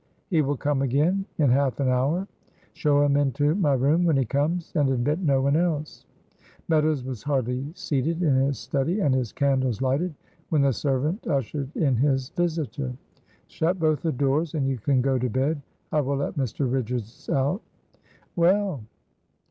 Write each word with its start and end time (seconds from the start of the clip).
"He 0.31 0.41
will 0.41 0.57
come 0.57 0.81
again?" 0.81 1.25
"In 1.37 1.51
half 1.51 1.79
an 1.79 1.87
hour." 1.87 2.27
"Show 2.73 3.03
him 3.05 3.15
into 3.15 3.53
my 3.53 3.73
room 3.75 4.03
when 4.03 4.17
he 4.17 4.25
comes, 4.25 4.71
and 4.73 4.89
admit 4.89 5.19
no 5.19 5.41
one 5.43 5.55
else." 5.55 6.07
Meadows 6.67 7.03
was 7.03 7.21
hardly 7.21 7.71
seated 7.75 8.23
in 8.23 8.33
his 8.33 8.57
study 8.57 8.99
and 9.01 9.13
his 9.13 9.31
candles 9.31 9.79
lighted 9.79 10.15
when 10.49 10.63
the 10.63 10.73
servant 10.73 11.27
ushered 11.27 11.69
in 11.77 11.95
his 11.97 12.29
visitor. 12.29 12.93
"Shut 13.45 13.79
both 13.79 14.01
the 14.01 14.11
doors, 14.11 14.55
and 14.55 14.67
you 14.67 14.79
can 14.79 15.01
go 15.03 15.19
to 15.19 15.29
bed. 15.29 15.61
I 15.91 16.01
will 16.01 16.17
let 16.17 16.33
Mr. 16.35 16.65
Richards 16.67 17.29
out." 17.29 17.61
"Well?" 18.35 18.81